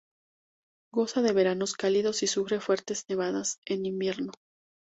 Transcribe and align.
Goza 0.91 1.21
de 1.21 1.31
veranos 1.31 1.75
cálidos 1.75 2.23
y 2.23 2.25
sufre 2.25 2.59
fuertes 2.59 3.05
nevadas 3.07 3.59
en 3.67 3.85
invierno. 3.85 4.31